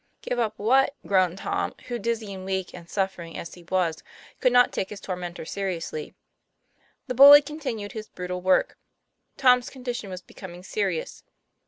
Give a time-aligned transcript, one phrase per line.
[0.23, 4.01] 'Give up what?" groaned Tom, who, dizzy and weak and suffering as he was,
[4.39, 6.15] could not take his tormentor seriously.
[7.05, 8.79] The bully continued his brutal work.
[9.37, 11.21] Tom's con dition was becoming serious.